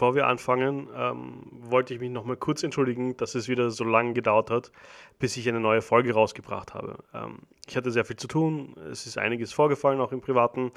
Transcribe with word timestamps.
Bevor 0.00 0.14
wir 0.14 0.28
anfangen, 0.28 0.88
ähm, 0.96 1.42
wollte 1.50 1.92
ich 1.92 2.00
mich 2.00 2.08
nochmal 2.08 2.38
kurz 2.38 2.62
entschuldigen, 2.62 3.18
dass 3.18 3.34
es 3.34 3.48
wieder 3.48 3.70
so 3.70 3.84
lange 3.84 4.14
gedauert 4.14 4.48
hat, 4.48 4.72
bis 5.18 5.36
ich 5.36 5.46
eine 5.46 5.60
neue 5.60 5.82
Folge 5.82 6.14
rausgebracht 6.14 6.72
habe. 6.72 7.04
Ähm, 7.12 7.40
ich 7.68 7.76
hatte 7.76 7.90
sehr 7.90 8.06
viel 8.06 8.16
zu 8.16 8.26
tun, 8.26 8.74
es 8.90 9.06
ist 9.06 9.18
einiges 9.18 9.52
vorgefallen, 9.52 10.00
auch 10.00 10.12
im 10.12 10.22
Privaten. 10.22 10.72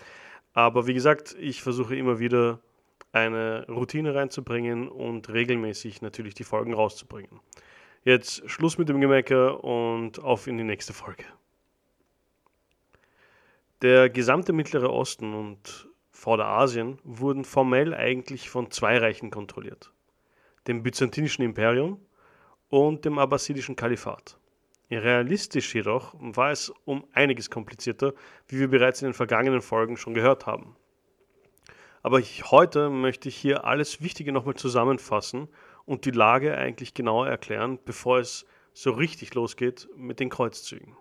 Aber 0.51 0.87
wie 0.87 0.93
gesagt, 0.93 1.37
ich 1.39 1.61
versuche 1.61 1.95
immer 1.95 2.19
wieder 2.19 2.59
eine 3.13 3.65
Routine 3.69 4.13
reinzubringen 4.13 4.89
und 4.89 5.29
regelmäßig 5.29 6.01
natürlich 6.01 6.33
die 6.33 6.43
Folgen 6.43 6.73
rauszubringen. 6.73 7.39
Jetzt 8.03 8.43
Schluss 8.49 8.77
mit 8.77 8.89
dem 8.89 8.99
Gemecker 8.99 9.63
und 9.63 10.19
auf 10.21 10.47
in 10.47 10.57
die 10.57 10.65
nächste 10.65 10.91
Folge. 10.91 11.23
Der 13.81 14.09
gesamte 14.09 14.51
Mittlere 14.51 14.91
Osten 14.91 15.33
und 15.33 15.87
Vorderasien 16.23 16.99
wurden 17.03 17.43
formell 17.43 17.93
eigentlich 17.93 18.49
von 18.49 18.71
zwei 18.71 18.97
Reichen 18.97 19.29
kontrolliert, 19.29 19.91
dem 20.67 20.81
byzantinischen 20.81 21.43
Imperium 21.43 21.99
und 22.69 23.03
dem 23.03 23.19
abbasidischen 23.19 23.75
Kalifat. 23.75 24.39
Realistisch 24.89 25.75
jedoch 25.75 26.15
war 26.17 26.51
es 26.51 26.69
um 26.85 27.05
einiges 27.11 27.49
komplizierter, 27.49 28.13
wie 28.47 28.57
wir 28.61 28.69
bereits 28.69 29.01
in 29.01 29.09
den 29.09 29.13
vergangenen 29.13 29.61
Folgen 29.61 29.97
schon 29.97 30.13
gehört 30.13 30.45
haben. 30.45 30.77
Aber 32.03 32.19
ich, 32.19 32.49
heute 32.51 32.89
möchte 32.89 33.27
ich 33.27 33.35
hier 33.35 33.65
alles 33.65 34.01
Wichtige 34.01 34.31
nochmal 34.31 34.55
zusammenfassen 34.55 35.49
und 35.83 36.05
die 36.05 36.11
Lage 36.11 36.55
eigentlich 36.57 36.93
genauer 36.93 37.27
erklären, 37.27 37.79
bevor 37.83 38.19
es 38.19 38.45
so 38.71 38.91
richtig 38.91 39.33
losgeht 39.33 39.89
mit 39.97 40.21
den 40.21 40.29
Kreuzzügen. 40.29 40.95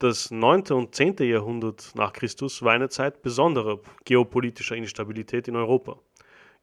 Das 0.00 0.30
9. 0.30 0.62
und 0.70 0.94
10. 0.94 1.16
Jahrhundert 1.22 1.90
nach 1.96 2.12
Christus 2.12 2.62
war 2.62 2.72
eine 2.72 2.88
Zeit 2.88 3.20
besonderer 3.20 3.80
geopolitischer 4.04 4.76
Instabilität 4.76 5.48
in 5.48 5.56
Europa, 5.56 5.98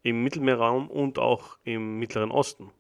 im 0.04 0.24
Mittelmeerraum 0.24 0.90
und 0.90 1.20
auch 1.20 1.58
im 1.66 2.00
Mittleren 2.00 2.32
Osten. 2.32 2.72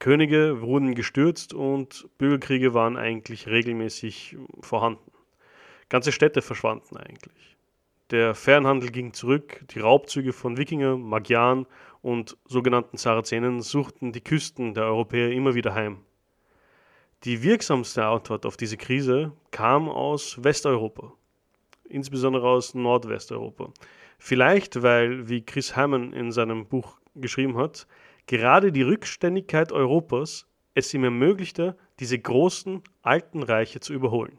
Könige 0.00 0.60
wurden 0.60 0.94
gestürzt 0.94 1.54
und 1.54 2.10
Bürgerkriege 2.18 2.74
waren 2.74 2.98
eigentlich 2.98 3.46
regelmäßig 3.46 4.36
vorhanden. 4.60 5.10
Ganze 5.88 6.12
Städte 6.12 6.42
verschwanden 6.42 6.98
eigentlich. 6.98 7.56
Der 8.10 8.34
Fernhandel 8.34 8.90
ging 8.90 9.14
zurück, 9.14 9.64
die 9.70 9.80
Raubzüge 9.80 10.34
von 10.34 10.58
Wikinger, 10.58 10.98
Magyaren 10.98 11.64
und 12.02 12.36
sogenannten 12.44 12.98
Sarazenen 12.98 13.62
suchten 13.62 14.12
die 14.12 14.20
Küsten 14.20 14.74
der 14.74 14.84
Europäer 14.84 15.32
immer 15.32 15.54
wieder 15.54 15.74
heim. 15.74 16.04
Die 17.24 17.42
wirksamste 17.42 18.04
Antwort 18.04 18.46
auf 18.46 18.56
diese 18.56 18.76
Krise 18.76 19.32
kam 19.50 19.88
aus 19.88 20.38
Westeuropa, 20.44 21.14
insbesondere 21.88 22.48
aus 22.48 22.74
Nordwesteuropa. 22.74 23.72
Vielleicht, 24.20 24.84
weil, 24.84 25.28
wie 25.28 25.44
Chris 25.44 25.74
Hammond 25.74 26.14
in 26.14 26.30
seinem 26.30 26.66
Buch 26.66 27.00
geschrieben 27.16 27.56
hat, 27.56 27.88
gerade 28.28 28.70
die 28.70 28.82
Rückständigkeit 28.82 29.72
Europas 29.72 30.46
es 30.74 30.94
ihm 30.94 31.02
ermöglichte, 31.02 31.76
diese 31.98 32.20
großen 32.20 32.84
alten 33.02 33.42
Reiche 33.42 33.80
zu 33.80 33.94
überholen. 33.94 34.38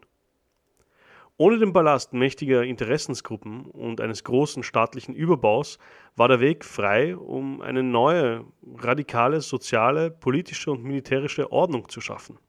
Ohne 1.36 1.58
den 1.58 1.74
Ballast 1.74 2.14
mächtiger 2.14 2.64
Interessensgruppen 2.64 3.66
und 3.66 4.00
eines 4.00 4.24
großen 4.24 4.64
staatlichen 4.64 5.14
Überbaus 5.14 5.80
war 6.16 6.30
der 6.30 6.40
Weg 6.40 6.64
frei, 6.64 7.18
um 7.18 7.60
eine 7.60 7.84
neue, 7.84 8.46
radikale 8.78 9.42
soziale, 9.42 10.12
politische 10.12 10.72
und 10.72 10.86
militärische 10.86 11.52
Ordnung 11.52 11.90
zu 11.90 12.00
schaffen. 12.00 12.40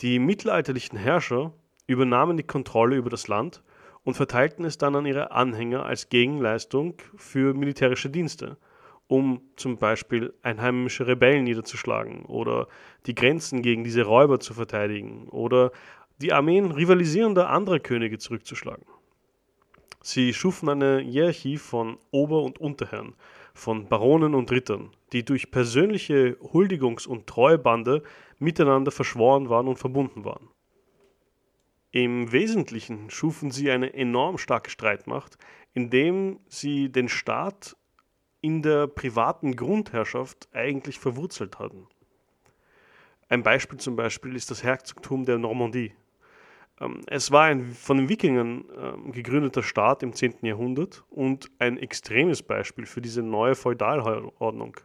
Die 0.00 0.18
mittelalterlichen 0.18 0.98
Herrscher 0.98 1.52
übernahmen 1.86 2.36
die 2.36 2.42
Kontrolle 2.42 2.96
über 2.96 3.10
das 3.10 3.28
Land 3.28 3.62
und 4.02 4.14
verteilten 4.14 4.64
es 4.64 4.76
dann 4.76 4.96
an 4.96 5.06
ihre 5.06 5.30
Anhänger 5.30 5.86
als 5.86 6.08
Gegenleistung 6.08 6.94
für 7.16 7.54
militärische 7.54 8.10
Dienste, 8.10 8.56
um 9.06 9.40
zum 9.56 9.76
Beispiel 9.76 10.34
einheimische 10.42 11.06
Rebellen 11.06 11.44
niederzuschlagen 11.44 12.24
oder 12.24 12.66
die 13.06 13.14
Grenzen 13.14 13.62
gegen 13.62 13.84
diese 13.84 14.02
Räuber 14.02 14.40
zu 14.40 14.52
verteidigen 14.52 15.28
oder 15.28 15.70
die 16.20 16.32
Armeen 16.32 16.72
rivalisierender 16.72 17.48
anderer 17.50 17.78
Könige 17.78 18.18
zurückzuschlagen. 18.18 18.84
Sie 20.02 20.34
schufen 20.34 20.68
eine 20.68 20.98
Hierarchie 20.98 21.56
von 21.56 21.98
Ober- 22.10 22.42
und 22.42 22.60
Unterherren, 22.60 23.14
von 23.54 23.88
Baronen 23.88 24.34
und 24.34 24.50
Rittern, 24.50 24.90
die 25.12 25.24
durch 25.24 25.50
persönliche 25.50 26.36
Huldigungs- 26.42 27.06
und 27.06 27.26
Treuebande 27.26 28.02
miteinander 28.44 28.92
verschworen 28.92 29.48
waren 29.48 29.66
und 29.66 29.78
verbunden 29.78 30.24
waren. 30.24 30.48
Im 31.90 32.32
Wesentlichen 32.32 33.10
schufen 33.10 33.50
sie 33.50 33.70
eine 33.70 33.94
enorm 33.94 34.38
starke 34.38 34.70
Streitmacht, 34.70 35.38
indem 35.72 36.40
sie 36.48 36.90
den 36.90 37.08
Staat 37.08 37.76
in 38.40 38.62
der 38.62 38.88
privaten 38.88 39.56
Grundherrschaft 39.56 40.48
eigentlich 40.52 40.98
verwurzelt 40.98 41.58
hatten. 41.58 41.86
Ein 43.28 43.42
Beispiel 43.42 43.78
zum 43.78 43.96
Beispiel 43.96 44.36
ist 44.36 44.50
das 44.50 44.62
Herzogtum 44.62 45.24
der 45.24 45.38
Normandie. 45.38 45.94
Ähm, 46.80 47.00
es 47.06 47.30
war 47.30 47.44
ein 47.44 47.72
von 47.72 47.96
den 47.96 48.08
Wikingern 48.08 48.64
ähm, 48.76 49.12
gegründeter 49.12 49.62
Staat 49.62 50.02
im 50.02 50.12
10. 50.12 50.34
Jahrhundert 50.42 51.04
und 51.10 51.50
ein 51.58 51.78
extremes 51.78 52.42
Beispiel 52.42 52.86
für 52.86 53.00
diese 53.00 53.22
neue 53.22 53.54
Feudalordnung. 53.54 54.76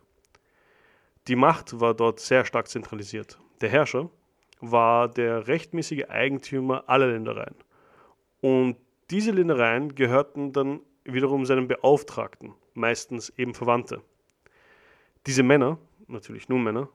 Die 1.27 1.35
Macht 1.35 1.79
war 1.79 1.93
dort 1.93 2.19
sehr 2.19 2.45
stark 2.45 2.67
zentralisiert. 2.67 3.39
Der 3.61 3.69
Herrscher 3.69 4.09
war 4.61 5.07
der 5.07 5.47
rechtmäßige 5.47 6.05
Eigentümer 6.09 6.83
aller 6.87 7.07
Ländereien. 7.07 7.55
Und 8.41 8.77
diese 9.09 9.31
Ländereien 9.31 9.95
gehörten 9.95 10.53
dann 10.53 10.81
wiederum 11.03 11.45
seinen 11.45 11.67
Beauftragten, 11.67 12.53
meistens 12.73 13.29
eben 13.37 13.53
Verwandte. 13.53 14.01
Diese 15.25 15.43
Männer, 15.43 15.77
natürlich 16.07 16.49
nur 16.49 16.59
Männer, 16.59 16.89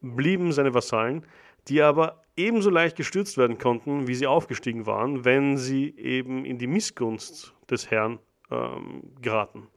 blieben 0.00 0.52
seine 0.52 0.74
Vasallen, 0.74 1.26
die 1.68 1.82
aber 1.82 2.22
ebenso 2.36 2.70
leicht 2.70 2.96
gestürzt 2.96 3.36
werden 3.36 3.58
konnten, 3.58 4.08
wie 4.08 4.14
sie 4.14 4.26
aufgestiegen 4.26 4.86
waren, 4.86 5.24
wenn 5.24 5.58
sie 5.58 5.94
eben 5.96 6.44
in 6.44 6.58
die 6.58 6.66
Missgunst 6.66 7.54
des 7.70 7.90
Herrn 7.90 8.18
ähm, 8.50 9.02
geraten. 9.20 9.68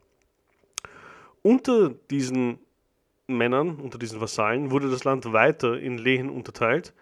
Unter 1.42 1.90
diesen 1.90 2.60
Männern, 3.38 3.76
unter 3.76 3.98
diesen 3.98 4.22
Vasallen, 4.22 4.72
wurde 4.72 4.90
das 4.90 5.04
Land 5.04 5.34
weiter 5.34 5.80
in 5.80 5.98
Lehen 5.98 6.30
unterteilt, 6.30 6.94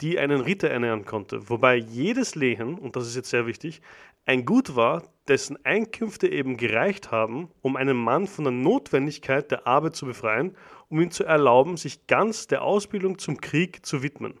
die 0.00 0.18
einen 0.18 0.40
Ritter 0.40 0.70
ernähren 0.70 1.04
konnte, 1.04 1.48
wobei 1.48 1.76
jedes 1.76 2.34
Lehen, 2.34 2.78
und 2.78 2.96
das 2.96 3.06
ist 3.06 3.16
jetzt 3.16 3.30
sehr 3.30 3.46
wichtig, 3.46 3.80
ein 4.26 4.44
Gut 4.44 4.76
war, 4.76 5.02
dessen 5.26 5.64
Einkünfte 5.64 6.28
eben 6.28 6.56
gereicht 6.56 7.10
haben, 7.10 7.50
um 7.62 7.76
einen 7.76 7.96
Mann 7.96 8.26
von 8.26 8.44
der 8.44 8.52
Notwendigkeit 8.52 9.50
der 9.50 9.66
Arbeit 9.66 9.96
zu 9.96 10.06
befreien, 10.06 10.54
um 10.88 11.00
ihm 11.00 11.10
zu 11.10 11.24
erlauben, 11.24 11.76
sich 11.76 12.06
ganz 12.06 12.46
der 12.46 12.62
Ausbildung 12.62 13.18
zum 13.18 13.40
Krieg 13.40 13.84
zu 13.86 14.02
widmen. 14.02 14.34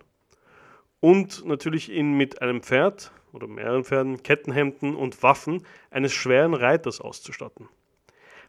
Und 1.00 1.46
natürlich 1.46 1.90
ihn 1.90 2.16
mit 2.16 2.42
einem 2.42 2.62
Pferd 2.62 3.12
oder 3.32 3.46
mehreren 3.46 3.84
Pferden, 3.84 4.22
Kettenhemden 4.22 4.94
und 4.94 5.22
Waffen 5.22 5.64
eines 5.90 6.12
schweren 6.12 6.54
Reiters 6.54 7.00
auszustatten. 7.00 7.68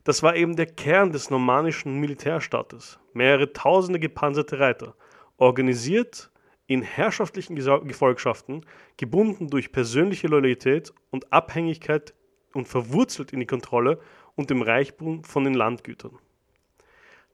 Das 0.09 0.23
war 0.23 0.35
eben 0.35 0.55
der 0.55 0.65
Kern 0.65 1.11
des 1.11 1.29
normannischen 1.29 1.99
Militärstaates. 1.99 2.97
Mehrere 3.13 3.53
tausende 3.53 3.99
gepanzerte 3.99 4.59
Reiter, 4.59 4.95
organisiert 5.37 6.31
in 6.65 6.81
herrschaftlichen 6.81 7.55
Gefolgschaften, 7.55 8.65
gebunden 8.97 9.51
durch 9.51 9.71
persönliche 9.71 10.25
Loyalität 10.25 10.91
und 11.11 11.31
Abhängigkeit 11.31 12.15
und 12.55 12.67
verwurzelt 12.67 13.33
in 13.33 13.39
die 13.39 13.45
Kontrolle 13.45 13.99
und 14.33 14.49
dem 14.49 14.63
Reichtum 14.63 15.23
von 15.23 15.43
den 15.43 15.53
Landgütern. 15.53 16.17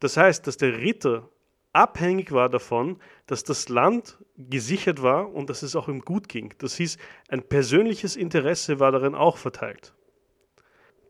Das 0.01 0.17
heißt, 0.17 0.45
dass 0.45 0.57
der 0.57 0.77
Ritter 0.77 1.29
abhängig 1.71 2.33
war 2.33 2.49
davon, 2.49 2.99
dass 3.25 3.45
das 3.45 3.69
Land 3.69 4.17
gesichert 4.35 5.01
war 5.01 5.33
und 5.33 5.49
dass 5.49 5.63
es 5.63 5.77
auch 5.77 5.87
ihm 5.87 6.01
gut 6.01 6.27
ging. 6.27 6.53
Das 6.57 6.75
hieß, 6.75 6.97
ein 7.29 7.41
persönliches 7.41 8.17
Interesse 8.17 8.81
war 8.81 8.91
darin 8.91 9.15
auch 9.15 9.37
verteilt. 9.37 9.94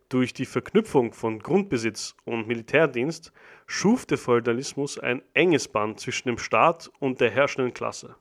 Durch 0.10 0.34
die 0.34 0.46
Verknüpfung 0.46 1.14
von 1.14 1.40
Grundbesitz 1.40 2.16
und 2.26 2.48
Militärdienst 2.48 3.32
schuf 3.66 4.06
der 4.06 4.20
Feudalismus 4.20 5.00
ein 5.00 5.24
enges 5.34 5.68
Band 5.68 6.00
zwischen 6.00 6.28
dem 6.28 6.38
Staat 6.38 6.92
und 7.00 7.22
der 7.22 7.32
herrschenden 7.32 7.74
Klasse. 7.74 8.16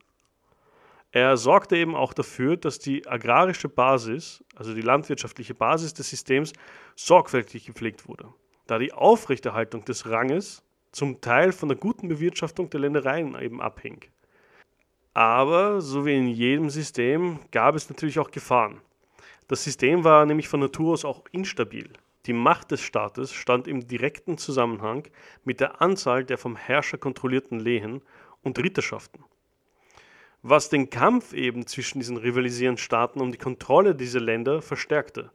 Er 1.11 1.37
sorgte 1.37 1.77
eben 1.77 1.95
auch 1.95 2.13
dafür, 2.13 2.57
dass 2.57 2.79
die 2.79 3.07
agrarische 3.07 3.69
Basis, 3.69 4.43
also 4.55 4.73
die 4.73 4.81
landwirtschaftliche 4.81 5.53
Basis 5.53 5.93
des 5.93 6.09
Systems, 6.09 6.53
sorgfältig 6.95 7.67
gepflegt 7.67 8.07
wurde, 8.07 8.33
da 8.67 8.79
die 8.79 8.91
Aufrechterhaltung 8.91 9.85
des 9.85 10.09
Ranges 10.09 10.63
zum 10.91 11.21
Teil 11.21 11.51
von 11.51 11.69
der 11.69 11.77
guten 11.77 12.07
Bewirtschaftung 12.07 12.69
der 12.69 12.79
Ländereien 12.79 13.39
eben 13.39 13.61
abhing. 13.61 14.03
Aber 15.13 15.79
so 15.79 16.05
wie 16.05 16.17
in 16.17 16.27
jedem 16.27 16.69
System 16.69 17.39
gab 17.51 17.75
es 17.75 17.89
natürlich 17.89 18.19
auch 18.19 18.31
Gefahren. 18.31 18.81
Das 19.47 19.63
System 19.63 20.03
war 20.03 20.25
nämlich 20.25 20.47
von 20.47 20.59
Natur 20.59 20.93
aus 20.93 21.05
auch 21.05 21.23
instabil. 21.31 21.89
Die 22.25 22.33
Macht 22.33 22.71
des 22.71 22.81
Staates 22.81 23.31
stand 23.33 23.67
im 23.67 23.87
direkten 23.87 24.39
Zusammenhang 24.39 25.07
mit 25.43 25.59
der 25.59 25.81
Anzahl 25.81 26.23
der 26.25 26.39
vom 26.39 26.55
Herrscher 26.55 26.97
kontrollierten 26.97 27.59
Lehen 27.59 28.01
und 28.41 28.57
Ritterschaften. 28.57 29.23
Was 30.41 30.69
den 30.69 30.89
Kampf 30.89 31.33
eben 31.33 31.67
zwischen 31.67 31.99
diesen 31.99 32.17
rivalisierenden 32.17 32.81
Staaten 32.81 33.21
um 33.21 33.31
die 33.31 33.37
Kontrolle 33.37 33.93
dieser 33.93 34.19
Länder 34.19 34.63
verstärkte. 34.63 35.31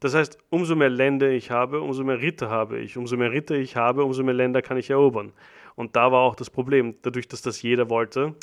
Das 0.00 0.14
heißt, 0.14 0.38
umso 0.50 0.74
mehr 0.74 0.90
Länder 0.90 1.30
ich 1.30 1.50
habe, 1.52 1.80
umso 1.80 2.02
mehr 2.02 2.20
Ritter 2.20 2.50
habe 2.50 2.78
ich. 2.80 2.96
Umso 2.96 3.16
mehr 3.16 3.30
Ritter 3.30 3.54
ich 3.54 3.76
habe, 3.76 4.04
umso 4.04 4.22
mehr 4.24 4.34
Länder 4.34 4.62
kann 4.62 4.76
ich 4.76 4.90
erobern. 4.90 5.32
Und 5.74 5.96
da 5.96 6.12
war 6.12 6.22
auch 6.22 6.36
das 6.36 6.50
Problem. 6.50 6.96
Dadurch, 7.02 7.28
dass 7.28 7.42
das 7.42 7.62
jeder 7.62 7.88
wollte 7.88 8.34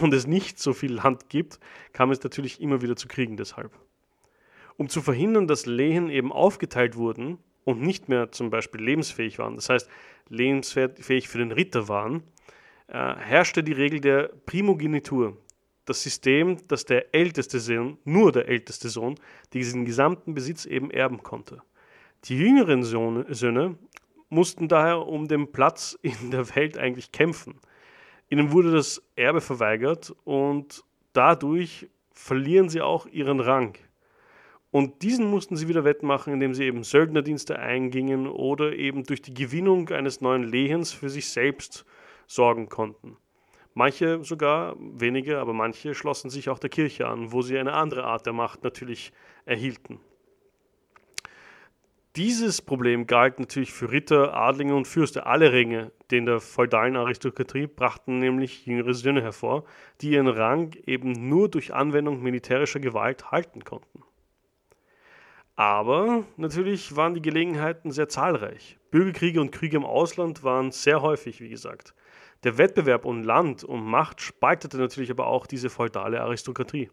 und 0.00 0.12
es 0.14 0.26
nicht 0.26 0.58
so 0.58 0.72
viel 0.72 0.92
Land 0.92 1.28
gibt, 1.28 1.58
kam 1.92 2.10
es 2.10 2.22
natürlich 2.22 2.60
immer 2.60 2.82
wieder 2.82 2.96
zu 2.96 3.08
Kriegen 3.08 3.36
deshalb. 3.36 3.72
Um 4.76 4.88
zu 4.88 5.02
verhindern, 5.02 5.48
dass 5.48 5.66
Lehen 5.66 6.08
eben 6.08 6.32
aufgeteilt 6.32 6.96
wurden 6.96 7.38
und 7.64 7.80
nicht 7.82 8.08
mehr 8.08 8.30
zum 8.32 8.50
Beispiel 8.50 8.80
lebensfähig 8.80 9.38
waren, 9.38 9.56
das 9.56 9.68
heißt 9.68 9.88
lebensfähig 10.28 11.28
für 11.28 11.38
den 11.38 11.52
Ritter 11.52 11.88
waren, 11.88 12.22
äh, 12.88 13.14
herrschte 13.16 13.62
die 13.62 13.72
Regel 13.72 14.00
der 14.00 14.30
Primogenitur 14.46 15.36
das 15.88 16.02
System, 16.02 16.58
dass 16.68 16.84
der 16.84 17.14
älteste 17.14 17.60
Sohn, 17.60 17.98
nur 18.04 18.30
der 18.32 18.48
älteste 18.48 18.88
Sohn, 18.88 19.14
diesen 19.52 19.84
gesamten 19.84 20.34
Besitz 20.34 20.66
eben 20.66 20.90
erben 20.90 21.22
konnte. 21.22 21.62
Die 22.24 22.36
jüngeren 22.36 22.82
Söhne 22.82 23.78
mussten 24.28 24.68
daher 24.68 25.06
um 25.06 25.28
den 25.28 25.50
Platz 25.50 25.98
in 26.02 26.30
der 26.30 26.54
Welt 26.54 26.76
eigentlich 26.76 27.12
kämpfen. 27.12 27.58
Ihnen 28.30 28.52
wurde 28.52 28.72
das 28.72 29.02
Erbe 29.16 29.40
verweigert 29.40 30.14
und 30.24 30.84
dadurch 31.12 31.88
verlieren 32.12 32.68
sie 32.68 32.82
auch 32.82 33.06
ihren 33.06 33.40
Rang. 33.40 33.76
Und 34.70 35.02
diesen 35.02 35.30
mussten 35.30 35.56
sie 35.56 35.68
wieder 35.68 35.84
wettmachen, 35.84 36.34
indem 36.34 36.52
sie 36.52 36.64
eben 36.64 36.84
Söldnerdienste 36.84 37.58
eingingen 37.58 38.26
oder 38.26 38.74
eben 38.74 39.04
durch 39.04 39.22
die 39.22 39.32
Gewinnung 39.32 39.88
eines 39.88 40.20
neuen 40.20 40.42
Lehens 40.42 40.92
für 40.92 41.08
sich 41.08 41.28
selbst 41.28 41.86
sorgen 42.26 42.68
konnten. 42.68 43.16
Manche 43.72 44.22
sogar, 44.24 44.76
wenige, 44.78 45.38
aber 45.38 45.54
manche 45.54 45.94
schlossen 45.94 46.28
sich 46.28 46.50
auch 46.50 46.58
der 46.58 46.68
Kirche 46.68 47.06
an, 47.06 47.32
wo 47.32 47.40
sie 47.40 47.56
eine 47.56 47.72
andere 47.72 48.04
Art 48.04 48.26
der 48.26 48.32
Macht 48.32 48.62
natürlich 48.62 49.12
erhielten. 49.46 50.00
Dieses 52.18 52.62
Problem 52.62 53.06
galt 53.06 53.38
natürlich 53.38 53.72
für 53.72 53.92
Ritter, 53.92 54.34
Adlinge 54.34 54.74
und 54.74 54.88
Fürste. 54.88 55.26
Alle 55.26 55.52
Ringe 55.52 55.92
den 56.10 56.26
der 56.26 56.40
feudalen 56.40 56.96
Aristokratie 56.96 57.68
brachten 57.68 58.18
nämlich 58.18 58.66
jüngere 58.66 58.92
Söhne 58.92 59.22
hervor, 59.22 59.62
die 60.00 60.10
ihren 60.10 60.26
Rang 60.26 60.74
eben 60.84 61.12
nur 61.28 61.48
durch 61.48 61.72
Anwendung 61.72 62.20
militärischer 62.20 62.80
Gewalt 62.80 63.30
halten 63.30 63.62
konnten. 63.62 64.02
Aber 65.54 66.24
natürlich 66.36 66.96
waren 66.96 67.14
die 67.14 67.22
Gelegenheiten 67.22 67.92
sehr 67.92 68.08
zahlreich. 68.08 68.78
Bürgerkriege 68.90 69.40
und 69.40 69.52
Kriege 69.52 69.76
im 69.76 69.84
Ausland 69.84 70.42
waren 70.42 70.72
sehr 70.72 71.02
häufig, 71.02 71.40
wie 71.40 71.50
gesagt. 71.50 71.94
Der 72.42 72.58
Wettbewerb 72.58 73.04
um 73.04 73.22
Land 73.22 73.62
und 73.62 73.84
Macht 73.84 74.22
spaltete 74.22 74.78
natürlich 74.78 75.12
aber 75.12 75.28
auch 75.28 75.46
diese 75.46 75.70
feudale 75.70 76.20
Aristokratie. 76.20 76.90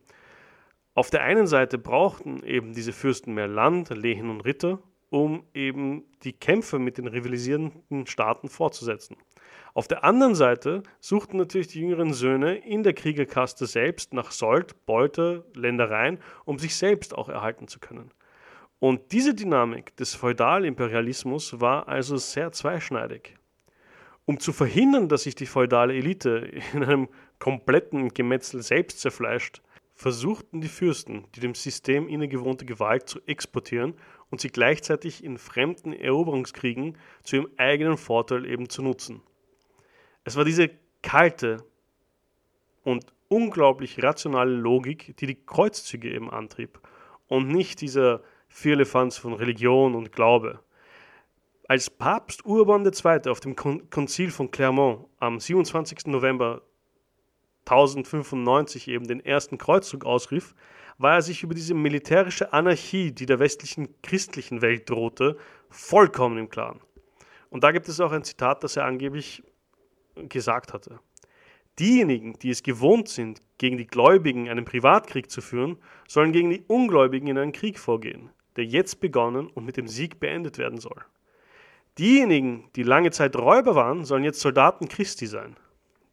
Auf 0.94 1.10
der 1.10 1.24
einen 1.24 1.48
Seite 1.48 1.80
brauchten 1.80 2.44
eben 2.44 2.74
diese 2.74 2.94
Fürsten 2.94 3.33
mehr 3.33 3.48
Land, 3.48 3.89
Lehen 3.89 4.30
und 4.30 4.42
Ritter, 4.42 4.77
um 5.09 5.43
eben 5.53 6.03
die 6.23 6.33
Kämpfe 6.33 6.79
mit 6.79 6.97
den 6.97 7.07
rivalisierenden 7.07 8.07
Staaten 8.07 8.49
fortzusetzen. 8.49 9.17
Auf 9.73 9.87
der 9.87 10.03
anderen 10.03 10.35
Seite 10.35 10.83
suchten 10.99 11.37
natürlich 11.37 11.67
die 11.67 11.81
jüngeren 11.81 12.13
Söhne 12.13 12.55
in 12.55 12.83
der 12.83 12.93
Kriegerkaste 12.93 13.65
selbst 13.65 14.13
nach 14.13 14.31
Sold, 14.31 14.85
Beute, 14.85 15.45
Ländereien, 15.53 16.19
um 16.45 16.59
sich 16.59 16.75
selbst 16.75 17.13
auch 17.13 17.29
erhalten 17.29 17.67
zu 17.67 17.79
können. 17.79 18.11
Und 18.79 19.11
diese 19.11 19.33
Dynamik 19.33 19.95
des 19.97 20.15
Feudalimperialismus 20.15 21.59
war 21.59 21.87
also 21.87 22.17
sehr 22.17 22.51
zweischneidig. 22.51 23.35
Um 24.25 24.39
zu 24.39 24.53
verhindern, 24.53 25.07
dass 25.07 25.23
sich 25.23 25.35
die 25.35 25.45
feudale 25.45 25.93
Elite 25.93 26.51
in 26.73 26.83
einem 26.83 27.09
kompletten 27.39 28.13
Gemetzel 28.13 28.61
selbst 28.63 29.01
zerfleischt, 29.01 29.61
versuchten 29.93 30.61
die 30.61 30.67
Fürsten, 30.67 31.25
die 31.35 31.39
dem 31.39 31.55
System 31.55 32.09
innegewohnte 32.09 32.65
Gewalt 32.65 33.07
zu 33.07 33.19
exportieren 33.25 33.93
und 34.35 34.41
sie 34.41 34.49
gleichzeitig 34.49 35.23
in 35.23 35.37
fremden 35.37 35.93
Eroberungskriegen 35.93 36.97
zu 37.23 37.37
ihrem 37.37 37.49
eigenen 37.55 37.95
Vorteil 37.95 38.45
eben 38.45 38.67
zu 38.67 38.81
nutzen. 38.81 39.21
Es 40.25 40.35
war 40.35 40.43
diese 40.43 40.71
kalte 41.01 41.63
und 42.83 43.05
unglaublich 43.29 44.03
rationale 44.03 44.51
Logik, 44.51 45.15
die 45.19 45.25
die 45.25 45.45
Kreuzzüge 45.45 46.13
eben 46.13 46.29
antrieb 46.29 46.81
und 47.29 47.47
nicht 47.47 47.79
dieser 47.79 48.23
Firlefanz 48.49 49.17
von 49.17 49.31
Religion 49.31 49.95
und 49.95 50.11
Glaube. 50.11 50.59
Als 51.69 51.89
Papst 51.89 52.45
Urban 52.45 52.85
II. 52.85 53.31
auf 53.31 53.39
dem 53.39 53.55
Konzil 53.55 54.31
von 54.31 54.51
Clermont 54.51 55.07
am 55.17 55.39
27. 55.39 56.07
November 56.07 56.61
1095 57.61 58.89
eben 58.89 59.07
den 59.07 59.21
ersten 59.21 59.57
Kreuzzug 59.57 60.03
ausrief, 60.03 60.55
war 60.97 61.15
er 61.15 61.21
sich 61.21 61.44
über 61.44 61.53
diese 61.53 61.74
militärische 61.74 62.53
Anarchie, 62.53 63.12
die 63.12 63.25
der 63.25 63.39
westlichen 63.39 63.89
christlichen 64.01 64.62
Welt 64.62 64.89
drohte, 64.89 65.38
vollkommen 65.69 66.38
im 66.38 66.50
Klaren. 66.50 66.80
Und 67.50 67.63
da 67.63 67.71
gibt 67.71 67.88
es 67.88 68.00
auch 68.00 68.12
ein 68.12 68.24
Zitat, 68.24 68.63
das 68.63 68.77
er 68.77 68.86
angeblich 68.86 69.44
gesagt 70.30 70.74
hatte. 70.74 71.00
Diejenigen, 71.80 72.39
die 72.39 72.51
es 72.51 72.63
gewohnt 72.63 73.09
sind, 73.09 73.42
gegen 73.57 73.77
die 73.77 73.88
Gläubigen 73.88 74.50
einen 74.50 74.63
Privatkrieg 74.63 75.30
zu 75.30 75.42
führen, 75.42 75.77
sollen 76.07 76.31
gegen 76.31 76.50
die 76.50 76.63
Ungläubigen 76.68 77.27
in 77.27 77.38
einen 77.38 77.51
Krieg 77.51 77.80
vorgehen, 77.80 78.30
der 78.56 78.65
jetzt 78.65 79.01
begonnen 79.01 79.48
und 79.48 79.65
mit 79.65 79.75
dem 79.75 79.88
Sieg 79.88 80.19
beendet 80.21 80.57
werden 80.57 80.80
soll. 80.80 81.03
Diejenigen, 81.98 82.69
die 82.75 82.83
lange 82.83 83.12
Zeit 83.12 83.36
Räuber 83.36 83.75
waren, 83.75 84.06
sollen 84.06 84.24
jetzt 84.24 84.39
Soldaten 84.39 84.88
Christi 84.88 85.27
sein. 85.27 85.57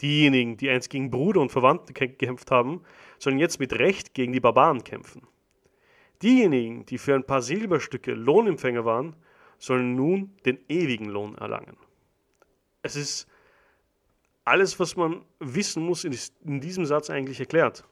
Diejenigen, 0.02 0.56
die 0.56 0.68
einst 0.68 0.90
gegen 0.90 1.10
Bruder 1.10 1.40
und 1.40 1.52
Verwandte 1.52 1.92
gekämpft 1.92 2.50
haben, 2.50 2.82
sollen 3.18 3.38
jetzt 3.38 3.60
mit 3.60 3.72
Recht 3.72 4.14
gegen 4.14 4.32
die 4.32 4.40
Barbaren 4.40 4.82
kämpfen. 4.84 5.22
Diejenigen, 6.22 6.84
die 6.86 6.98
für 6.98 7.14
ein 7.14 7.24
paar 7.24 7.40
Silberstücke 7.40 8.12
Lohnempfänger 8.12 8.84
waren, 8.84 9.16
sollen 9.58 9.94
nun 9.94 10.36
den 10.44 10.58
ewigen 10.68 11.06
Lohn 11.06 11.36
erlangen. 11.36 11.76
Es 12.82 12.96
ist 12.96 13.28
alles, 14.44 14.80
was 14.80 14.96
man 14.96 15.24
wissen 15.38 15.84
muss, 15.84 16.04
in 16.04 16.60
diesem 16.60 16.84
Satz 16.84 17.10
eigentlich 17.10 17.38
erklärt. 17.38 17.84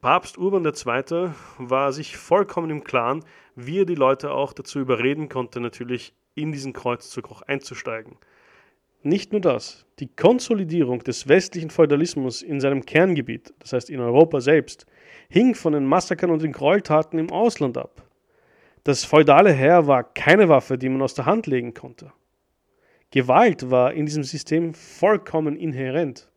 Papst 0.00 0.38
Urban 0.38 0.64
II. 0.64 1.30
war 1.58 1.92
sich 1.92 2.16
vollkommen 2.16 2.70
im 2.70 2.84
Klaren, 2.84 3.22
wie 3.54 3.80
er 3.80 3.84
die 3.84 3.94
Leute 3.94 4.30
auch 4.30 4.54
dazu 4.54 4.78
überreden 4.78 5.28
konnte, 5.28 5.60
natürlich 5.60 6.14
in 6.34 6.52
diesen 6.52 6.72
Kreuzzug 6.72 7.30
auch 7.30 7.42
einzusteigen. 7.42 8.16
Nicht 9.06 9.30
nur 9.30 9.40
das, 9.40 9.86
die 10.00 10.08
Konsolidierung 10.08 10.98
des 10.98 11.28
westlichen 11.28 11.70
Feudalismus 11.70 12.42
in 12.42 12.58
seinem 12.58 12.84
Kerngebiet, 12.84 13.54
das 13.60 13.72
heißt 13.72 13.88
in 13.88 14.00
Europa 14.00 14.40
selbst, 14.40 14.84
hing 15.28 15.54
von 15.54 15.74
den 15.74 15.86
Massakern 15.86 16.32
und 16.32 16.42
den 16.42 16.50
Gräueltaten 16.50 17.16
im 17.20 17.30
Ausland 17.30 17.78
ab. 17.78 18.02
Das 18.82 19.04
feudale 19.04 19.52
Heer 19.52 19.86
war 19.86 20.02
keine 20.02 20.48
Waffe, 20.48 20.76
die 20.76 20.88
man 20.88 21.02
aus 21.02 21.14
der 21.14 21.24
Hand 21.24 21.46
legen 21.46 21.72
konnte. 21.72 22.12
Gewalt 23.12 23.70
war 23.70 23.92
in 23.92 24.06
diesem 24.06 24.24
System 24.24 24.74
vollkommen 24.74 25.56
inhärent. 25.56 26.28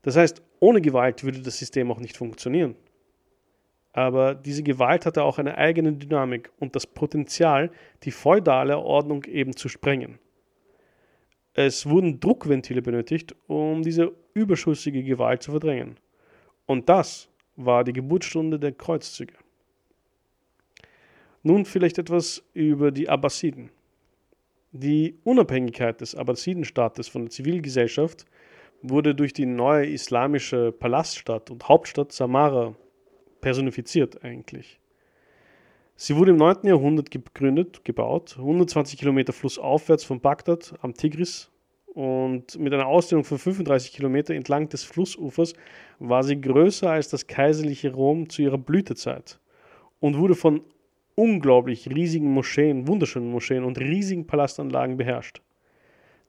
Das 0.00 0.16
heißt, 0.16 0.40
ohne 0.60 0.80
Gewalt 0.80 1.24
würde 1.24 1.42
das 1.42 1.58
System 1.58 1.92
auch 1.92 2.00
nicht 2.00 2.16
funktionieren. 2.16 2.74
Aber 3.92 4.34
diese 4.34 4.62
Gewalt 4.62 5.04
hatte 5.04 5.24
auch 5.24 5.38
eine 5.38 5.58
eigene 5.58 5.92
Dynamik 5.92 6.50
und 6.58 6.74
das 6.74 6.86
Potenzial, 6.86 7.70
die 8.04 8.12
feudale 8.12 8.78
Ordnung 8.78 9.24
eben 9.24 9.54
zu 9.54 9.68
sprengen. 9.68 10.18
Es 11.54 11.86
wurden 11.86 12.18
Druckventile 12.18 12.80
benötigt, 12.80 13.34
um 13.46 13.82
diese 13.82 14.12
überschüssige 14.34 15.02
Gewalt 15.02 15.42
zu 15.42 15.50
verdrängen. 15.50 15.96
Und 16.66 16.88
das 16.88 17.28
war 17.56 17.84
die 17.84 17.92
Geburtsstunde 17.92 18.58
der 18.58 18.72
Kreuzzüge. 18.72 19.34
Nun 21.42 21.64
vielleicht 21.64 21.98
etwas 21.98 22.42
über 22.54 22.90
die 22.90 23.08
Abbasiden. 23.08 23.70
Die 24.70 25.18
Unabhängigkeit 25.24 26.00
des 26.00 26.14
Abbasidenstaates 26.14 27.08
von 27.08 27.22
der 27.22 27.30
Zivilgesellschaft 27.30 28.24
wurde 28.80 29.14
durch 29.14 29.34
die 29.34 29.44
neue 29.44 29.86
islamische 29.86 30.72
Palaststadt 30.72 31.50
und 31.50 31.68
Hauptstadt 31.68 32.12
Samara 32.12 32.74
personifiziert 33.40 34.24
eigentlich. 34.24 34.80
Sie 35.94 36.16
wurde 36.16 36.32
im 36.32 36.36
9. 36.36 36.66
Jahrhundert 36.66 37.10
gegründet, 37.10 37.84
gebaut, 37.84 38.36
120 38.38 38.98
Kilometer 38.98 39.32
flussaufwärts 39.32 40.04
von 40.04 40.20
Bagdad 40.20 40.74
am 40.80 40.94
Tigris 40.94 41.50
und 41.86 42.58
mit 42.58 42.72
einer 42.72 42.86
Ausdehnung 42.86 43.24
von 43.24 43.38
35 43.38 43.92
Kilometer 43.92 44.34
entlang 44.34 44.68
des 44.68 44.82
Flussufers 44.82 45.52
war 45.98 46.22
sie 46.22 46.40
größer 46.40 46.90
als 46.90 47.08
das 47.08 47.26
kaiserliche 47.26 47.92
Rom 47.92 48.30
zu 48.30 48.42
ihrer 48.42 48.58
Blütezeit 48.58 49.38
und 50.00 50.18
wurde 50.18 50.34
von 50.34 50.62
unglaublich 51.14 51.88
riesigen 51.88 52.32
Moscheen, 52.32 52.88
wunderschönen 52.88 53.30
Moscheen 53.30 53.64
und 53.64 53.78
riesigen 53.78 54.26
Palastanlagen 54.26 54.96
beherrscht. 54.96 55.42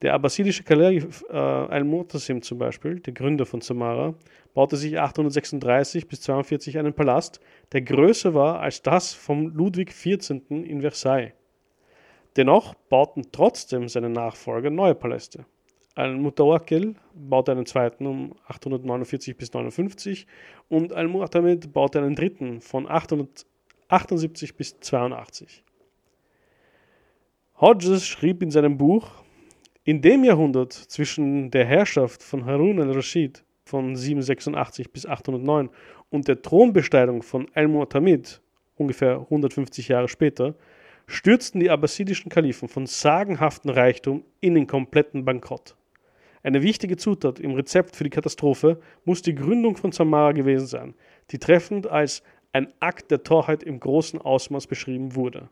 Der 0.04 0.14
abbasidische 0.14 0.64
Kalif 0.64 1.24
äh, 1.30 1.34
Al-Mutasim 1.38 2.42
zum 2.42 2.58
Beispiel, 2.58 3.00
der 3.00 3.14
Gründer 3.14 3.46
von 3.46 3.62
Samara, 3.62 4.14
baute 4.54 4.76
sich 4.76 5.00
836 5.00 6.10
bis 6.10 6.20
42 6.22 6.78
einen 6.78 6.94
Palast, 6.94 7.40
der 7.72 7.84
größer 7.84 8.34
war 8.34 8.60
als 8.60 8.82
das 8.82 9.14
vom 9.14 9.48
Ludwig 9.48 9.92
XIV. 9.92 10.42
in 10.50 10.82
Versailles. 10.82 11.32
Dennoch 12.36 12.74
bauten 12.90 13.24
trotzdem 13.32 13.88
seine 13.88 14.10
Nachfolger 14.10 14.70
neue 14.70 14.94
Paläste. 14.94 15.46
Al-Mutawakkil 15.96 16.96
baute 17.14 17.54
einen 17.54 17.66
zweiten 17.66 18.06
um 18.06 18.36
849 18.48 19.38
bis 19.38 19.54
59 19.54 20.28
und 20.68 20.92
Al-Mu'tamid 20.92 21.72
baute 21.72 22.00
einen 22.00 22.16
dritten 22.16 22.60
von 22.60 22.90
800 22.90 23.46
78 23.88 24.56
bis 24.56 24.80
82. 24.80 25.64
Hodges 27.62 28.08
schrieb 28.08 28.42
in 28.42 28.50
seinem 28.50 28.78
Buch, 28.78 29.23
in 29.86 30.02
dem 30.02 30.24
Jahrhundert 30.24 30.72
zwischen 30.72 31.52
der 31.52 31.66
Herrschaft 31.66 32.24
von 32.24 32.46
Harun 32.46 32.80
al-Rashid 32.80 33.44
von 33.66 33.96
786 33.96 34.92
bis 34.92 35.06
809 35.06 35.70
und 36.10 36.28
der 36.28 36.42
Thronbesteigung 36.42 37.22
von 37.22 37.50
Al-Mu'tamid 37.54 38.40
ungefähr 38.76 39.20
150 39.20 39.90
Jahre 39.90 40.08
später 40.08 40.56
stürzten 41.06 41.60
die 41.60 41.70
abbasidischen 41.70 42.30
Kalifen 42.30 42.70
von 42.70 42.86
sagenhaftem 42.86 43.72
Reichtum 43.72 44.24
in 44.40 44.56
den 44.56 44.68
kompletten 44.68 45.26
Bankrott. 45.26 45.76
Eine 46.44 46.62
wichtige 46.62 46.98
Zutat 46.98 47.40
im 47.40 47.54
Rezept 47.54 47.96
für 47.96 48.04
die 48.06 48.10
Katastrophe 48.10 48.80
muss 49.06 49.22
die 49.22 49.36
Gründung 49.36 49.76
von 49.76 49.92
Samara 49.92 50.32
gewesen 50.32 50.68
sein, 50.68 50.94
die 51.32 51.40
treffend 51.40 51.88
als 51.88 52.24
ein 52.54 52.72
Akt 52.80 53.12
der 53.12 53.24
Torheit 53.24 53.64
im 53.64 53.80
großen 53.80 54.22
Ausmaß 54.22 54.68
beschrieben 54.68 55.16
wurde. 55.16 55.50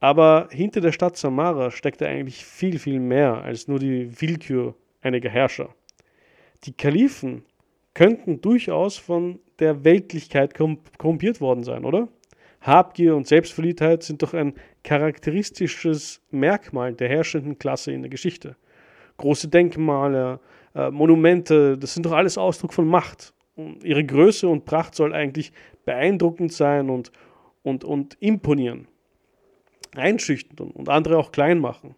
Aber 0.00 0.48
hinter 0.50 0.80
der 0.80 0.92
Stadt 0.92 1.16
Samara 1.16 1.70
steckte 1.70 2.06
eigentlich 2.06 2.44
viel, 2.44 2.78
viel 2.78 3.00
mehr 3.00 3.42
als 3.42 3.66
nur 3.68 3.78
die 3.78 4.20
Willkür 4.20 4.74
einiger 5.00 5.30
Herrscher. 5.30 5.74
Die 6.64 6.72
Kalifen 6.72 7.44
könnten 7.94 8.40
durchaus 8.40 8.98
von 8.98 9.38
der 9.58 9.84
Weltlichkeit 9.84 10.54
korrumpiert 10.54 11.40
worden 11.40 11.64
sein, 11.64 11.84
oder? 11.84 12.08
Habgier 12.60 13.14
und 13.14 13.26
Selbstverliebtheit 13.26 14.02
sind 14.02 14.22
doch 14.22 14.34
ein 14.34 14.54
charakteristisches 14.82 16.20
Merkmal 16.30 16.94
der 16.94 17.08
herrschenden 17.08 17.58
Klasse 17.58 17.92
in 17.92 18.02
der 18.02 18.10
Geschichte. 18.10 18.56
Große 19.18 19.48
Denkmale, 19.48 20.40
äh, 20.74 20.90
Monumente, 20.90 21.78
das 21.78 21.94
sind 21.94 22.04
doch 22.04 22.12
alles 22.12 22.36
Ausdruck 22.36 22.74
von 22.74 22.86
Macht. 22.86 23.32
Ihre 23.82 24.04
Größe 24.04 24.46
und 24.48 24.66
Pracht 24.66 24.94
soll 24.94 25.14
eigentlich 25.14 25.52
beeindruckend 25.86 26.52
sein 26.52 26.90
und, 26.90 27.12
und, 27.62 27.84
und 27.84 28.16
imponieren, 28.20 28.88
einschüchtern 29.96 30.70
und 30.70 30.88
andere 30.88 31.18
auch 31.18 31.32
klein 31.32 31.58
machen. 31.58 31.94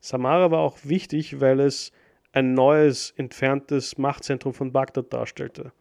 Samara 0.00 0.50
war 0.50 0.60
auch 0.60 0.78
wichtig, 0.84 1.40
weil 1.40 1.60
es 1.60 1.92
ein 2.32 2.54
neues, 2.54 3.12
entferntes 3.16 3.98
Machtzentrum 3.98 4.54
von 4.54 4.72
Bagdad 4.72 5.12
darstellte. 5.12 5.72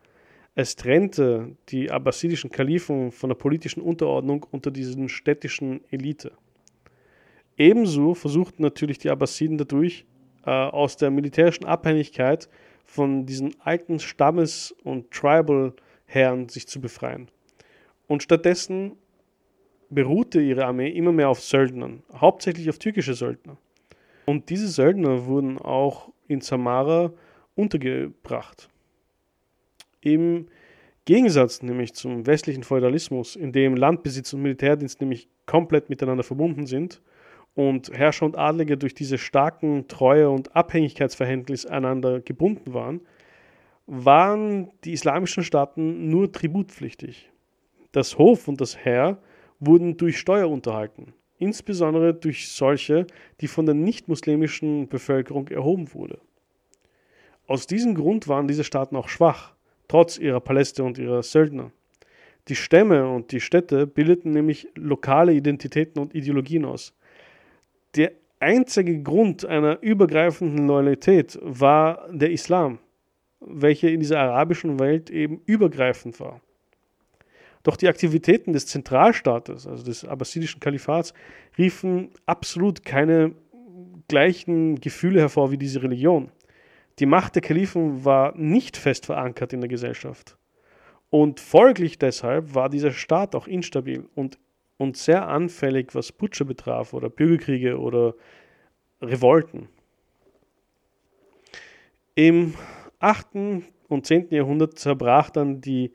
Es 0.54 0.76
trennte 0.76 1.56
die 1.70 1.90
abbasidischen 1.90 2.52
Kalifen 2.52 3.12
von 3.12 3.30
der 3.30 3.38
politischen 3.38 3.82
Unterordnung 3.82 4.46
unter 4.52 4.70
diesen 4.70 5.08
städtischen 5.08 5.82
Elite. 5.90 6.34
Ebenso 7.58 8.14
versuchten 8.16 8.62
natürlich 8.62 8.98
die 8.98 9.10
Abbasiden 9.10 9.58
dadurch 9.58 10.06
äh, 10.46 10.50
aus 10.50 10.98
der 10.98 11.10
militärischen 11.10 11.66
Abhängigkeit 11.66 12.50
von 12.84 13.26
diesen 13.26 13.56
alten 13.62 14.00
Stammes- 14.00 14.76
und 14.84 15.12
Tribal-Herren 15.12 16.50
sich 16.50 16.68
zu 16.68 16.82
befreien. 16.82 17.30
Und 18.08 18.24
stattdessen 18.24 18.98
beruhte 19.92 20.42
ihre 20.42 20.66
Armee 20.66 20.90
immer 20.90 21.12
mehr 21.12 21.30
auf 21.30 21.42
Söldnern, 21.42 22.02
hauptsächlich 22.16 22.70
auf 22.70 22.80
türkische 22.80 23.14
Söldner. 23.14 23.58
Und 24.26 24.50
diese 24.50 24.68
Söldner 24.68 25.26
wurden 25.26 25.60
auch 25.60 26.10
in 26.28 26.42
Samara 26.42 27.12
untergebracht. 27.56 28.70
Im 30.00 30.48
Gegensatz 31.06 31.62
nämlich 31.62 31.94
zum 31.94 32.26
westlichen 32.26 32.64
Feudalismus, 32.64 33.36
in 33.36 33.52
dem 33.52 33.76
Landbesitz 33.76 34.34
und 34.34 34.44
Militärdienst 34.44 35.02
nämlich 35.02 35.28
komplett 35.46 35.90
miteinander 35.90 36.24
verbunden 36.24 36.66
sind 36.66 37.02
und 37.54 37.92
Herrscher 37.92 38.26
und 38.26 38.38
Adlige 38.38 38.78
durch 38.78 38.94
diese 38.94 39.18
starken 39.18 39.88
Treue- 39.88 40.30
und 40.30 40.56
Abhängigkeitsverhältnisse 40.56 41.70
einander 41.70 42.22
gebunden 42.22 42.74
waren, 42.74 43.02
waren 43.88 44.72
die 44.86 44.94
islamischen 44.94 45.44
Staaten 45.44 46.10
nur 46.10 46.32
tributpflichtig. 46.32 47.30
Das 47.92 48.18
Hof 48.18 48.48
und 48.48 48.62
das 48.62 48.78
Heer 48.78 49.18
wurden 49.62 49.96
durch 49.96 50.18
Steuer 50.20 50.50
unterhalten, 50.50 51.14
insbesondere 51.38 52.14
durch 52.14 52.50
solche, 52.50 53.08
die 53.40 53.48
von 53.48 53.66
der 53.66 53.76
nicht-muslimischen 53.76 54.90
Bevölkerung 54.90 55.48
erhoben 55.48 55.94
wurde. 55.94 56.20
Aus 57.48 57.68
diesem 57.68 57.96
Grund 57.96 58.28
waren 58.28 58.48
diese 58.48 58.66
Staaten 58.66 58.98
auch 58.98 59.08
schwach 59.08 59.54
trotz 59.88 60.18
ihrer 60.18 60.40
Paläste 60.40 60.86
und 60.86 60.98
ihrer 60.98 61.22
Söldner. 61.22 61.72
Die 62.48 62.56
Stämme 62.56 63.08
und 63.10 63.34
die 63.34 63.42
Städte 63.42 63.86
bildeten 63.86 64.32
nämlich 64.32 64.70
lokale 64.76 65.34
Identitäten 65.34 66.02
und 66.02 66.16
Ideologien 66.16 66.64
aus. 66.64 66.96
Der 67.96 68.14
einzige 68.40 69.04
Grund 69.04 69.46
einer 69.46 69.82
übergreifenden 69.82 70.66
Loyalität 70.66 71.38
war 71.42 72.08
der 72.10 72.32
Islam, 72.32 72.80
welcher 73.42 73.90
in 73.90 74.00
dieser 74.00 74.20
arabischen 74.20 74.80
Welt 74.80 75.10
eben 75.10 75.42
übergreifend 75.46 76.20
war. 76.22 76.40
Doch 77.64 77.78
die 77.78 77.88
Aktivitäten 77.88 78.54
des 78.54 78.66
Zentralstaates, 78.68 79.68
also 79.68 79.84
des 79.84 80.06
abbasidischen 80.06 80.60
Kalifats, 80.60 81.14
riefen 81.58 82.10
absolut 82.26 82.84
keine 82.84 83.34
gleichen 84.08 84.80
Gefühle 84.80 85.20
hervor 85.20 85.52
wie 85.52 85.58
diese 85.58 85.84
Religion. 85.84 86.32
Die 87.00 87.06
Macht 87.06 87.36
der 87.36 87.42
Kalifen 87.42 88.04
war 88.04 88.36
nicht 88.36 88.78
fest 88.78 89.06
verankert 89.06 89.54
in 89.54 89.62
der 89.62 89.70
Gesellschaft. 89.70 90.38
Und 91.10 91.40
folglich 91.40 92.00
deshalb 92.00 92.56
war 92.56 92.70
dieser 92.70 92.92
Staat 92.92 93.36
auch 93.36 93.48
instabil 93.48 94.06
und, 94.16 94.40
und 94.78 94.98
sehr 94.98 95.28
anfällig, 95.28 95.94
was 95.94 96.12
Putsche 96.12 96.46
betraf 96.46 96.94
oder 96.94 97.10
Bürgerkriege 97.10 97.80
oder 97.80 98.16
Revolten. 99.02 99.68
Im 102.16 102.54
8. 103.00 103.28
und 103.88 104.06
10. 104.06 104.28
Jahrhundert 104.30 104.78
zerbrach 104.78 105.30
dann 105.30 105.60
die 105.60 105.92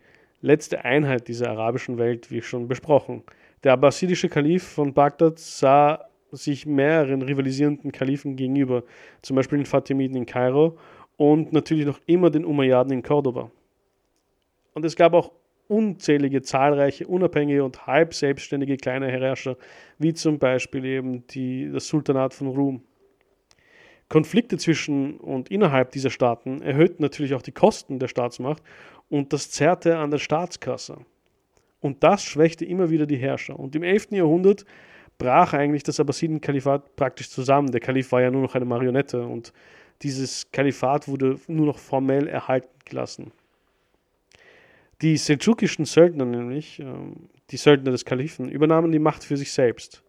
letzte 0.47 0.85
Einheit 0.85 1.27
dieser 1.29 1.51
arabischen 1.51 1.99
Welt, 1.99 2.31
wie 2.31 2.41
schon 2.41 2.69
besprochen. 2.69 3.25
Der 3.65 3.73
abbasidische 3.73 4.29
Kalif 4.29 4.63
von 4.63 4.95
Bagdad 4.95 5.39
sah 5.39 6.09
sich 6.31 6.67
mehreren 6.67 7.23
rivalisierenden 7.23 7.91
Kalifen 7.91 8.37
gegenüber, 8.37 8.85
zum 9.23 9.37
Beispiel 9.37 9.59
den 9.59 9.67
Fatimiden 9.67 10.17
in 10.17 10.27
Kairo 10.27 10.79
und 11.17 11.53
natürlich 11.53 11.87
noch 11.87 12.01
immer 12.07 12.31
den 12.31 12.45
Umayyaden 12.45 12.93
in 12.93 13.03
Cordoba. 13.03 13.51
Und 14.75 14.85
es 14.85 14.95
gab 14.95 15.15
auch 15.15 15.33
unzählige 15.69 16.43
zahlreiche 16.43 17.09
unabhängige 17.09 17.65
und 17.65 17.87
halb 17.89 18.15
selbstständige 18.15 18.77
kleine 18.77 19.09
Herrscher, 19.09 19.57
wie 19.99 20.15
zum 20.15 20.39
Beispiel 20.39 20.85
eben 20.85 21.27
die, 21.27 21.71
das 21.73 21.89
Sultanat 21.89 22.35
von 22.35 22.49
Rum. 22.49 22.83
Konflikte 24.09 24.57
zwischen 24.57 25.17
und 25.19 25.51
innerhalb 25.51 25.91
dieser 25.91 26.11
Staaten 26.11 26.63
erhöhten 26.63 27.03
natürlich 27.03 27.35
auch 27.35 27.43
die 27.43 27.53
Kosten 27.53 27.99
der 27.99 28.09
Staatsmacht 28.09 28.63
und 29.09 29.33
das 29.33 29.51
zerrte 29.51 29.99
an 29.99 30.11
der 30.11 30.19
Staatskasse. 30.19 30.99
Und 31.81 32.03
das 32.03 32.25
schwächte 32.25 32.65
immer 32.65 32.91
wieder 32.91 33.07
die 33.07 33.17
Herrscher. 33.17 33.59
Und 33.59 33.75
im 33.77 33.83
11. 33.83 34.13
Jahrhundert 34.13 34.65
brach 35.19 35.53
eigentlich 35.55 35.83
das 35.83 36.01
Abbasiden-Kalifat 36.01 36.97
praktisch 36.97 37.31
zusammen. 37.31 37.71
Der 37.71 37.81
Kalif 37.81 38.13
war 38.13 38.23
ja 38.23 38.31
nur 38.31 38.43
noch 38.43 38.55
eine 38.55 38.65
Marionette 38.65 39.25
und 39.25 39.53
dieses 40.03 40.51
Kalifat 40.51 41.09
wurde 41.09 41.37
nur 41.49 41.67
noch 41.67 41.79
formell 41.79 42.29
erhalten 42.29 42.69
gelassen. 42.85 43.33
Die 45.03 45.17
seldschukischen 45.17 45.85
Söldner 45.85 46.25
nämlich, 46.25 46.81
ähm, 46.81 47.29
die 47.51 47.57
Söldner 47.57 47.91
des 47.91 48.05
Kalifen, 48.05 48.49
übernahmen 48.49 48.93
die 48.93 48.99
Macht 48.99 49.25
für 49.25 49.37
sich 49.37 49.53
selbst. 49.53 50.03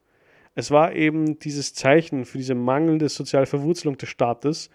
Es 0.58 0.72
war 0.72 0.96
eben 0.96 1.38
dieses 1.38 1.76
Zeichen 1.76 2.26
für 2.26 2.40
diese 2.40 2.56
mangelnde 2.56 3.10
soziale 3.10 3.46
Verwurzelung 3.46 3.96
des 3.96 4.10
Staates, 4.10 4.72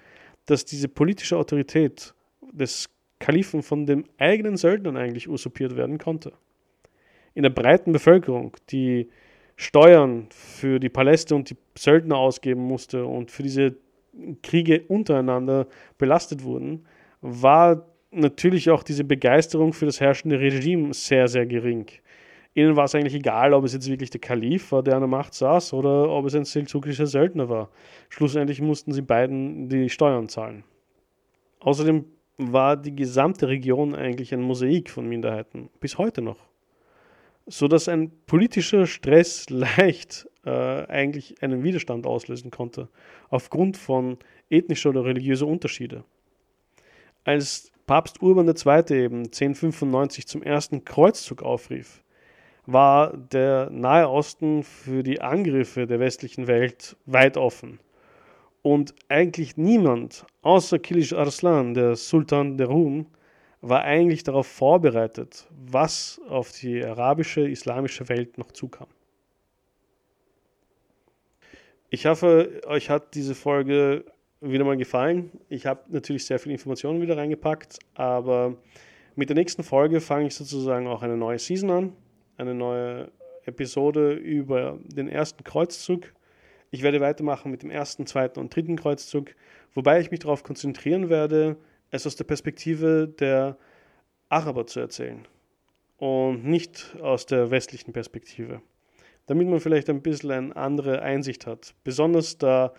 dass 0.46 0.64
diese 0.64 0.86
politische 0.86 1.36
Autorität 1.36 2.14
des 2.52 2.88
Kalifen 3.18 3.64
von 3.64 3.84
den 3.84 4.04
eigenen 4.16 4.56
Söldnern 4.56 4.96
eigentlich 4.96 5.28
usurpiert 5.28 5.74
werden 5.74 5.98
konnte. 5.98 6.34
In 7.34 7.42
der 7.42 7.50
breiten 7.50 7.90
Bevölkerung, 7.90 8.56
die 8.70 9.10
Steuern 9.56 10.28
für 10.30 10.78
die 10.78 10.88
Paläste 10.88 11.34
und 11.34 11.50
die 11.50 11.56
Söldner 11.76 12.16
ausgeben 12.16 12.62
musste 12.62 13.04
und 13.04 13.32
für 13.32 13.42
diese 13.42 13.74
Kriege 14.44 14.84
untereinander 14.86 15.66
belastet 15.98 16.44
wurden, 16.44 16.86
war 17.22 17.88
natürlich 18.12 18.70
auch 18.70 18.84
diese 18.84 19.02
Begeisterung 19.02 19.72
für 19.72 19.86
das 19.86 20.00
herrschende 20.00 20.38
Regime 20.38 20.94
sehr, 20.94 21.26
sehr 21.26 21.46
gering. 21.46 21.86
Ihnen 22.54 22.76
war 22.76 22.84
es 22.84 22.94
eigentlich 22.94 23.14
egal, 23.14 23.54
ob 23.54 23.64
es 23.64 23.72
jetzt 23.72 23.88
wirklich 23.88 24.10
der 24.10 24.20
Kalif 24.20 24.72
war, 24.72 24.82
der 24.82 24.94
an 24.94 25.00
der 25.00 25.08
Macht 25.08 25.32
saß, 25.34 25.72
oder 25.72 26.10
ob 26.10 26.26
es 26.26 26.34
ein 26.34 26.44
seldukischer 26.44 27.06
Söldner 27.06 27.48
war. 27.48 27.70
Schlussendlich 28.10 28.60
mussten 28.60 28.92
sie 28.92 29.00
beiden 29.02 29.68
die 29.68 29.88
Steuern 29.88 30.28
zahlen. 30.28 30.64
Außerdem 31.60 32.04
war 32.36 32.76
die 32.76 32.94
gesamte 32.94 33.48
Region 33.48 33.94
eigentlich 33.94 34.34
ein 34.34 34.42
Mosaik 34.42 34.90
von 34.90 35.08
Minderheiten, 35.08 35.70
bis 35.80 35.96
heute 35.96 36.20
noch. 36.20 36.38
So 37.46 37.68
dass 37.68 37.88
ein 37.88 38.10
politischer 38.26 38.86
Stress 38.86 39.48
leicht 39.50 40.28
äh, 40.44 40.50
eigentlich 40.50 41.42
einen 41.42 41.62
Widerstand 41.62 42.06
auslösen 42.06 42.50
konnte, 42.50 42.88
aufgrund 43.30 43.76
von 43.76 44.18
ethnischer 44.50 44.90
oder 44.90 45.04
religiöser 45.04 45.46
Unterschiede. 45.46 46.04
Als 47.24 47.72
Papst 47.86 48.20
Urban 48.22 48.46
II. 48.46 48.96
eben 48.96 49.24
1095 49.24 50.26
zum 50.26 50.42
ersten 50.42 50.84
Kreuzzug 50.84 51.42
aufrief, 51.42 52.01
war 52.66 53.16
der 53.16 53.70
Nahe 53.70 54.08
Osten 54.08 54.62
für 54.62 55.02
die 55.02 55.20
Angriffe 55.20 55.86
der 55.86 56.00
westlichen 56.00 56.46
Welt 56.46 56.96
weit 57.06 57.36
offen. 57.36 57.80
Und 58.62 58.94
eigentlich 59.08 59.56
niemand, 59.56 60.24
außer 60.42 60.78
Kilish 60.78 61.12
Arslan, 61.12 61.74
der 61.74 61.96
Sultan 61.96 62.56
der 62.56 62.68
Rum, 62.68 63.06
war 63.60 63.82
eigentlich 63.82 64.22
darauf 64.24 64.46
vorbereitet, 64.46 65.48
was 65.50 66.20
auf 66.28 66.52
die 66.52 66.84
arabische, 66.84 67.48
islamische 67.48 68.08
Welt 68.08 68.38
noch 68.38 68.52
zukam. 68.52 68.88
Ich 71.90 72.06
hoffe, 72.06 72.60
euch 72.66 72.88
hat 72.88 73.14
diese 73.14 73.34
Folge 73.34 74.04
wieder 74.40 74.64
mal 74.64 74.76
gefallen. 74.76 75.30
Ich 75.48 75.66
habe 75.66 75.82
natürlich 75.88 76.24
sehr 76.24 76.38
viele 76.38 76.54
Informationen 76.54 77.00
wieder 77.00 77.16
reingepackt, 77.16 77.78
aber 77.94 78.56
mit 79.14 79.28
der 79.28 79.36
nächsten 79.36 79.62
Folge 79.62 80.00
fange 80.00 80.26
ich 80.26 80.34
sozusagen 80.34 80.86
auch 80.86 81.02
eine 81.02 81.16
neue 81.16 81.38
Season 81.38 81.70
an, 81.70 81.92
eine 82.42 82.54
neue 82.54 83.10
Episode 83.44 84.12
über 84.12 84.78
den 84.84 85.08
ersten 85.08 85.44
Kreuzzug. 85.44 86.12
Ich 86.70 86.82
werde 86.82 87.00
weitermachen 87.00 87.50
mit 87.50 87.62
dem 87.62 87.70
ersten, 87.70 88.06
zweiten 88.06 88.38
und 88.38 88.54
dritten 88.54 88.76
Kreuzzug, 88.76 89.34
wobei 89.74 90.00
ich 90.00 90.10
mich 90.10 90.20
darauf 90.20 90.42
konzentrieren 90.42 91.08
werde, 91.08 91.56
es 91.90 92.06
aus 92.06 92.16
der 92.16 92.24
Perspektive 92.24 93.08
der 93.08 93.56
Araber 94.28 94.66
zu 94.66 94.80
erzählen 94.80 95.26
und 95.98 96.44
nicht 96.44 96.96
aus 97.00 97.26
der 97.26 97.50
westlichen 97.50 97.92
Perspektive, 97.92 98.62
damit 99.26 99.48
man 99.48 99.60
vielleicht 99.60 99.90
ein 99.90 100.02
bisschen 100.02 100.30
eine 100.30 100.56
andere 100.56 101.02
Einsicht 101.02 101.46
hat. 101.46 101.74
Besonders 101.84 102.38
da 102.38 102.72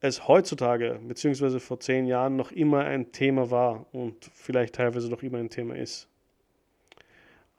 es 0.00 0.26
heutzutage 0.26 1.00
beziehungsweise 1.06 1.60
vor 1.60 1.78
zehn 1.78 2.06
Jahren 2.06 2.36
noch 2.36 2.50
immer 2.50 2.80
ein 2.84 3.12
Thema 3.12 3.50
war 3.50 3.86
und 3.92 4.30
vielleicht 4.34 4.74
teilweise 4.74 5.08
noch 5.08 5.22
immer 5.22 5.38
ein 5.38 5.48
Thema 5.48 5.76
ist. 5.76 6.08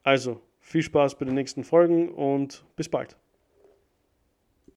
Also, 0.04 0.42
viel 0.64 0.82
Spaß 0.82 1.20
bei 1.20 1.26
den 1.26 1.36
nächsten 1.36 1.64
Folgen 1.64 2.10
und 2.10 2.66
bis 2.76 2.90
bald. 2.90 3.18